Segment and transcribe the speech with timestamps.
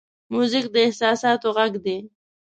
[0.33, 1.97] موزیک د احساساتو غږ دی.